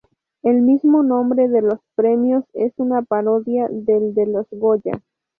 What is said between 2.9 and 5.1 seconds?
parodia del de los Goya.